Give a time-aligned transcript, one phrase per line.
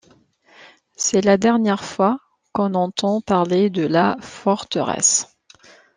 [0.95, 2.17] C'est la dernière fois
[2.53, 5.37] qu'on entend parler de la forteresse.